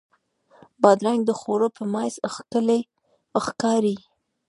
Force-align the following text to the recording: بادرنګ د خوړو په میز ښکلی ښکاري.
بادرنګ 0.81 1.21
د 1.25 1.31
خوړو 1.39 1.67
په 1.77 1.83
میز 1.93 2.13
ښکلی 2.35 2.81
ښکاري. 3.45 3.95